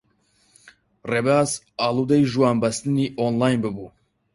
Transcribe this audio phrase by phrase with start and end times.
[1.11, 1.49] ڕێباز
[1.79, 3.89] ئاڵوودەی ژوانبەستنی ئۆنلاین بووبوو.